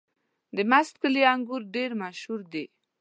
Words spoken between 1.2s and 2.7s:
انګور ډېر مشهور دي.